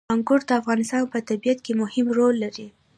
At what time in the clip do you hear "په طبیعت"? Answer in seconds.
1.13-1.59